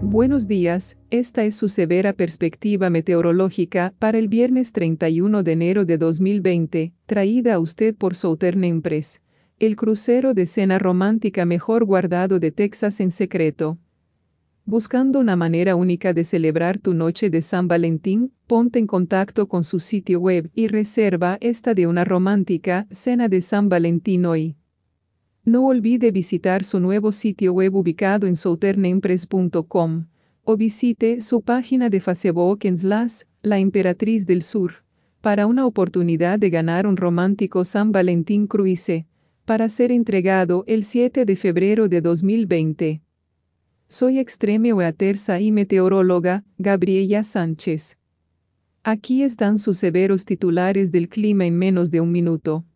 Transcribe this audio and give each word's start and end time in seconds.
Buenos 0.00 0.46
días, 0.46 0.96
esta 1.10 1.44
es 1.44 1.56
su 1.56 1.68
severa 1.68 2.12
perspectiva 2.12 2.88
meteorológica 2.88 3.94
para 3.98 4.18
el 4.18 4.28
viernes 4.28 4.72
31 4.72 5.42
de 5.42 5.52
enero 5.52 5.84
de 5.84 5.98
2020, 5.98 6.92
traída 7.04 7.54
a 7.54 7.58
usted 7.58 7.96
por 7.96 8.14
Southern 8.14 8.62
Empress, 8.62 9.20
el 9.58 9.74
crucero 9.74 10.34
de 10.34 10.46
cena 10.46 10.78
romántica 10.78 11.44
mejor 11.44 11.84
guardado 11.84 12.38
de 12.38 12.52
Texas 12.52 13.00
en 13.00 13.10
secreto. 13.10 13.78
Buscando 14.64 15.18
una 15.18 15.34
manera 15.34 15.74
única 15.74 16.12
de 16.12 16.22
celebrar 16.22 16.78
tu 16.78 16.94
noche 16.94 17.28
de 17.28 17.42
San 17.42 17.66
Valentín, 17.66 18.32
ponte 18.46 18.78
en 18.78 18.86
contacto 18.86 19.48
con 19.48 19.64
su 19.64 19.80
sitio 19.80 20.20
web 20.20 20.48
y 20.54 20.68
reserva 20.68 21.38
esta 21.40 21.74
de 21.74 21.88
una 21.88 22.04
romántica 22.04 22.86
cena 22.90 23.28
de 23.28 23.40
San 23.40 23.68
Valentín 23.68 24.26
hoy. 24.26 24.57
No 25.48 25.66
olvide 25.66 26.10
visitar 26.10 26.62
su 26.62 26.78
nuevo 26.78 27.10
sitio 27.10 27.54
web 27.54 27.74
ubicado 27.74 28.26
en 28.26 28.36
southernempress.com 28.36 30.04
o 30.44 30.56
visite 30.58 31.22
su 31.22 31.40
página 31.40 31.88
de 31.88 32.02
Facebook 32.02 32.58
en 32.64 32.76
La 33.40 33.58
Emperatriz 33.58 34.26
del 34.26 34.42
Sur 34.42 34.84
para 35.22 35.46
una 35.46 35.64
oportunidad 35.64 36.38
de 36.38 36.50
ganar 36.50 36.86
un 36.86 36.98
romántico 36.98 37.64
San 37.64 37.92
Valentín 37.92 38.46
Cruise 38.46 39.06
para 39.46 39.70
ser 39.70 39.90
entregado 39.90 40.64
el 40.66 40.84
7 40.84 41.24
de 41.24 41.34
febrero 41.34 41.88
de 41.88 42.02
2020. 42.02 43.00
Soy 43.88 44.18
extreme 44.18 44.72
Aterza 44.84 45.40
y 45.40 45.50
meteoróloga 45.50 46.44
Gabriela 46.58 47.24
Sánchez. 47.24 47.96
Aquí 48.82 49.22
están 49.22 49.56
sus 49.56 49.78
severos 49.78 50.26
titulares 50.26 50.92
del 50.92 51.08
clima 51.08 51.46
en 51.46 51.56
menos 51.56 51.90
de 51.90 52.02
un 52.02 52.12
minuto. 52.12 52.66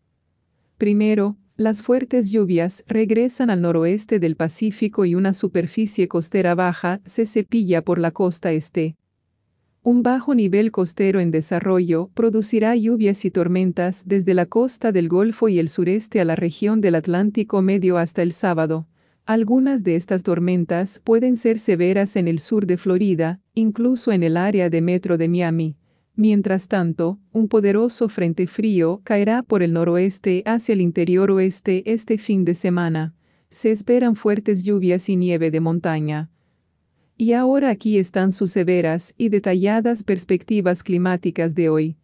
Primero, 0.79 1.37
las 1.55 1.83
fuertes 1.83 2.31
lluvias 2.31 2.83
regresan 2.87 3.51
al 3.51 3.61
noroeste 3.61 4.19
del 4.19 4.35
Pacífico 4.35 5.05
y 5.05 5.13
una 5.13 5.33
superficie 5.33 6.07
costera 6.07 6.55
baja 6.55 6.99
se 7.05 7.27
cepilla 7.27 7.83
por 7.83 7.99
la 7.99 8.09
costa 8.09 8.51
este. 8.51 8.95
Un 9.83 10.01
bajo 10.01 10.33
nivel 10.33 10.71
costero 10.71 11.19
en 11.19 11.29
desarrollo 11.29 12.09
producirá 12.15 12.75
lluvias 12.75 13.23
y 13.25 13.31
tormentas 13.31 14.07
desde 14.07 14.33
la 14.33 14.47
costa 14.47 14.91
del 14.91 15.09
Golfo 15.09 15.47
y 15.47 15.59
el 15.59 15.69
sureste 15.69 16.21
a 16.21 16.25
la 16.25 16.35
región 16.35 16.81
del 16.81 16.95
Atlántico 16.95 17.61
Medio 17.61 17.97
hasta 17.97 18.23
el 18.23 18.31
sábado. 18.31 18.87
Algunas 19.25 19.83
de 19.83 19.95
estas 19.95 20.23
tormentas 20.23 21.01
pueden 21.03 21.37
ser 21.37 21.59
severas 21.59 22.15
en 22.15 22.27
el 22.27 22.39
sur 22.39 22.65
de 22.65 22.77
Florida, 22.77 23.41
incluso 23.53 24.11
en 24.11 24.23
el 24.23 24.37
área 24.37 24.69
de 24.69 24.81
metro 24.81 25.17
de 25.17 25.27
Miami. 25.27 25.75
Mientras 26.15 26.67
tanto, 26.67 27.19
un 27.31 27.47
poderoso 27.47 28.07
frente 28.07 28.45
frío 28.45 29.01
caerá 29.03 29.41
por 29.41 29.63
el 29.63 29.73
noroeste 29.73 30.43
hacia 30.45 30.73
el 30.73 30.81
interior 30.81 31.31
oeste 31.31 31.91
este 31.91 32.19
fin 32.19 32.45
de 32.45 32.53
semana. 32.53 33.15
Se 33.49 33.71
esperan 33.71 34.15
fuertes 34.15 34.63
lluvias 34.63 35.09
y 35.09 35.15
nieve 35.15 35.49
de 35.49 35.59
montaña. 35.59 36.29
Y 37.17 37.33
ahora 37.33 37.69
aquí 37.69 37.97
están 37.97 38.31
sus 38.31 38.51
severas 38.51 39.15
y 39.17 39.29
detalladas 39.29 40.03
perspectivas 40.03 40.83
climáticas 40.83 41.55
de 41.55 41.69
hoy. 41.69 41.97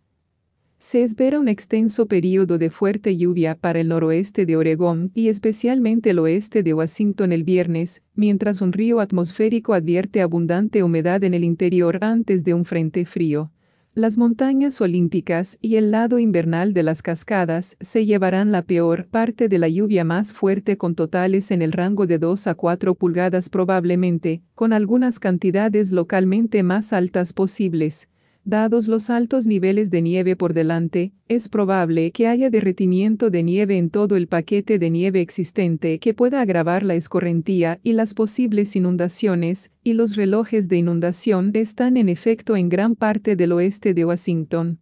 Se 0.79 1.03
espera 1.03 1.39
un 1.39 1.47
extenso 1.47 2.07
periodo 2.07 2.57
de 2.57 2.69
fuerte 2.69 3.15
lluvia 3.15 3.53
para 3.55 3.79
el 3.79 3.89
noroeste 3.89 4.45
de 4.45 4.55
Oregón 4.55 5.11
y 5.13 5.27
especialmente 5.27 6.11
el 6.11 6.19
oeste 6.19 6.63
de 6.63 6.73
Washington 6.73 7.31
el 7.31 7.43
viernes, 7.43 8.03
mientras 8.15 8.61
un 8.61 8.71
río 8.71 9.01
atmosférico 9.01 9.73
advierte 9.73 10.21
abundante 10.21 10.81
humedad 10.81 11.23
en 11.23 11.33
el 11.33 11.43
interior 11.43 11.99
antes 12.01 12.43
de 12.43 12.53
un 12.53 12.65
frente 12.65 13.05
frío. 13.05 13.51
Las 13.95 14.19
montañas 14.19 14.79
olímpicas 14.81 15.57
y 15.61 15.75
el 15.75 15.89
lado 15.89 16.19
invernal 16.19 16.73
de 16.73 16.83
las 16.83 17.01
cascadas 17.01 17.75
se 17.79 18.05
llevarán 18.05 18.51
la 18.51 18.61
peor 18.61 19.07
parte 19.07 19.49
de 19.49 19.57
la 19.57 19.67
lluvia 19.67 20.03
más 20.03 20.31
fuerte 20.31 20.77
con 20.77 20.93
totales 20.93 21.49
en 21.49 21.63
el 21.63 21.71
rango 21.71 22.05
de 22.05 22.19
2 22.19 22.45
a 22.45 22.53
4 22.53 22.93
pulgadas 22.93 23.49
probablemente, 23.49 24.43
con 24.53 24.73
algunas 24.73 25.19
cantidades 25.19 25.91
localmente 25.91 26.61
más 26.61 26.93
altas 26.93 27.33
posibles. 27.33 28.07
Dados 28.45 28.87
los 28.87 29.09
altos 29.09 29.45
niveles 29.45 29.91
de 29.91 30.01
nieve 30.01 30.35
por 30.35 30.53
delante, 30.53 31.11
es 31.27 31.49
probable 31.49 32.11
que 32.11 32.27
haya 32.27 32.49
derretimiento 32.49 33.29
de 33.29 33.43
nieve 33.43 33.77
en 33.77 33.89
todo 33.89 34.15
el 34.15 34.27
paquete 34.27 34.79
de 34.79 34.89
nieve 34.89 35.21
existente 35.21 35.99
que 35.99 36.13
pueda 36.13 36.41
agravar 36.41 36.83
la 36.83 36.95
escorrentía 36.95 37.79
y 37.83 37.93
las 37.93 38.13
posibles 38.13 38.75
inundaciones, 38.75 39.71
y 39.83 39.93
los 39.93 40.15
relojes 40.15 40.67
de 40.67 40.77
inundación 40.77 41.51
están 41.53 41.97
en 41.97 42.09
efecto 42.09 42.55
en 42.55 42.69
gran 42.69 42.95
parte 42.95 43.35
del 43.35 43.51
oeste 43.51 43.93
de 43.93 44.05
Washington 44.05 44.79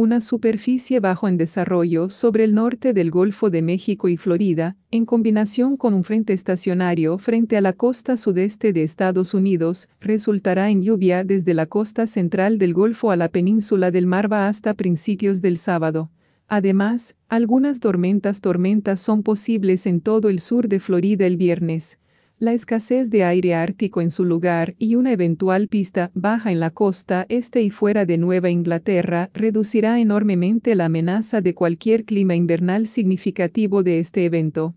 una 0.00 0.22
superficie 0.22 0.98
bajo 0.98 1.28
en 1.28 1.36
desarrollo 1.36 2.08
sobre 2.08 2.44
el 2.44 2.54
norte 2.54 2.94
del 2.94 3.10
Golfo 3.10 3.50
de 3.50 3.60
México 3.60 4.08
y 4.08 4.16
Florida, 4.16 4.78
en 4.90 5.04
combinación 5.04 5.76
con 5.76 5.92
un 5.92 6.04
frente 6.04 6.32
estacionario 6.32 7.18
frente 7.18 7.58
a 7.58 7.60
la 7.60 7.74
costa 7.74 8.16
sudeste 8.16 8.72
de 8.72 8.82
Estados 8.82 9.34
Unidos, 9.34 9.90
resultará 10.00 10.70
en 10.70 10.80
lluvia 10.80 11.22
desde 11.22 11.52
la 11.52 11.66
costa 11.66 12.06
central 12.06 12.56
del 12.56 12.72
Golfo 12.72 13.10
a 13.10 13.16
la 13.16 13.28
península 13.28 13.90
del 13.90 14.06
Marva 14.06 14.48
hasta 14.48 14.72
principios 14.72 15.42
del 15.42 15.58
sábado. 15.58 16.10
Además, 16.48 17.14
algunas 17.28 17.78
tormentas 17.78 18.40
tormentas 18.40 19.00
son 19.00 19.22
posibles 19.22 19.84
en 19.84 20.00
todo 20.00 20.30
el 20.30 20.40
sur 20.40 20.68
de 20.68 20.80
Florida 20.80 21.26
el 21.26 21.36
viernes 21.36 21.98
la 22.40 22.54
escasez 22.54 23.10
de 23.10 23.22
aire 23.22 23.54
ártico 23.54 24.00
en 24.00 24.10
su 24.10 24.24
lugar 24.24 24.74
y 24.78 24.94
una 24.94 25.12
eventual 25.12 25.68
pista 25.68 26.10
baja 26.14 26.50
en 26.50 26.58
la 26.58 26.70
costa 26.70 27.26
este 27.28 27.60
y 27.60 27.68
fuera 27.68 28.06
de 28.06 28.16
Nueva 28.16 28.48
Inglaterra 28.48 29.28
reducirá 29.34 30.00
enormemente 30.00 30.74
la 30.74 30.86
amenaza 30.86 31.42
de 31.42 31.54
cualquier 31.54 32.06
clima 32.06 32.34
invernal 32.34 32.86
significativo 32.86 33.82
de 33.82 33.98
este 33.98 34.24
evento. 34.24 34.74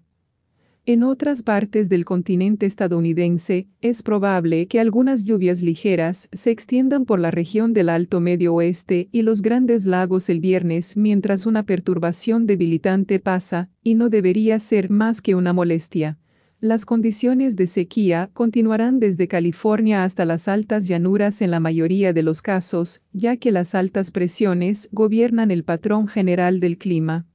En 0.85 1.03
otras 1.03 1.41
partes 1.41 1.87
del 1.87 2.03
continente 2.03 2.65
estadounidense, 2.65 3.69
es 3.79 4.03
probable 4.03 4.67
que 4.67 4.81
algunas 4.81 5.23
lluvias 5.23 5.61
ligeras 5.61 6.27
se 6.33 6.51
extiendan 6.51 7.05
por 7.05 7.21
la 7.21 7.31
región 7.31 7.71
del 7.71 7.87
Alto 7.87 8.19
Medio 8.19 8.55
Oeste 8.55 9.07
y 9.13 9.21
los 9.21 9.41
grandes 9.41 9.85
lagos 9.85 10.27
el 10.27 10.41
viernes 10.41 10.97
mientras 10.97 11.45
una 11.45 11.63
perturbación 11.63 12.45
debilitante 12.45 13.19
pasa, 13.19 13.69
y 13.81 13.93
no 13.93 14.09
debería 14.09 14.59
ser 14.59 14.89
más 14.89 15.21
que 15.21 15.35
una 15.35 15.53
molestia. 15.53 16.19
Las 16.63 16.85
condiciones 16.85 17.57
de 17.57 17.67
sequía 17.67 18.29
continuarán 18.31 19.01
desde 19.01 19.27
California 19.27 20.05
hasta 20.05 20.23
las 20.23 20.47
altas 20.47 20.87
llanuras 20.87 21.41
en 21.41 21.51
la 21.51 21.59
mayoría 21.59 22.13
de 22.13 22.23
los 22.23 22.41
casos, 22.41 23.01
ya 23.11 23.35
que 23.35 23.51
las 23.51 23.75
altas 23.75 24.11
presiones 24.11 24.87
gobiernan 24.93 25.51
el 25.51 25.65
patrón 25.65 26.07
general 26.07 26.61
del 26.61 26.77
clima. 26.77 27.27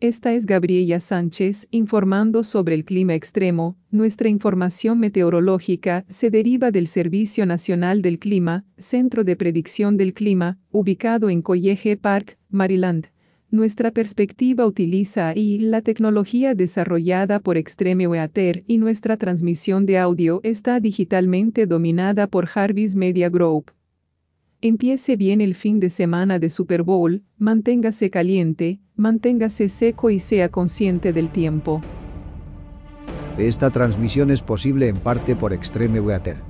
Esta 0.00 0.32
es 0.32 0.46
Gabriela 0.46 0.98
Sánchez 0.98 1.68
informando 1.70 2.42
sobre 2.42 2.74
el 2.74 2.84
clima 2.84 3.14
extremo. 3.14 3.76
Nuestra 3.92 4.28
información 4.28 4.98
meteorológica 4.98 6.04
se 6.08 6.28
deriva 6.28 6.72
del 6.72 6.88
Servicio 6.88 7.46
Nacional 7.46 8.02
del 8.02 8.18
Clima, 8.18 8.64
Centro 8.78 9.22
de 9.22 9.36
Predicción 9.36 9.96
del 9.96 10.12
Clima, 10.12 10.58
ubicado 10.72 11.30
en 11.30 11.40
College 11.40 11.96
Park, 11.98 12.36
Maryland. 12.48 13.10
Nuestra 13.52 13.90
perspectiva 13.90 14.64
utiliza 14.64 15.32
y 15.34 15.58
la 15.58 15.82
tecnología 15.82 16.54
desarrollada 16.54 17.40
por 17.40 17.56
Extreme 17.56 18.06
Weather 18.06 18.62
y 18.68 18.78
nuestra 18.78 19.16
transmisión 19.16 19.86
de 19.86 19.98
audio 19.98 20.40
está 20.44 20.78
digitalmente 20.78 21.66
dominada 21.66 22.28
por 22.28 22.46
Jarvis 22.46 22.94
Media 22.94 23.28
Group. 23.28 23.72
Empiece 24.60 25.16
bien 25.16 25.40
el 25.40 25.56
fin 25.56 25.80
de 25.80 25.90
semana 25.90 26.38
de 26.38 26.48
Super 26.48 26.84
Bowl, 26.84 27.24
manténgase 27.38 28.08
caliente, 28.08 28.78
manténgase 28.94 29.68
seco 29.68 30.10
y 30.10 30.20
sea 30.20 30.48
consciente 30.48 31.12
del 31.12 31.28
tiempo. 31.30 31.80
Esta 33.36 33.70
transmisión 33.70 34.30
es 34.30 34.42
posible 34.42 34.86
en 34.86 34.98
parte 34.98 35.34
por 35.34 35.52
Extreme 35.52 35.98
Weather. 35.98 36.49